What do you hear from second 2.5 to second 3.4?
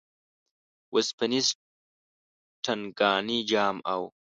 ټنګانی